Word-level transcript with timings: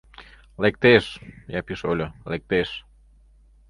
—Лектеш, 0.61 1.05
Япи 1.59 1.73
шольо, 1.79 2.07
лектеш... 2.29 2.69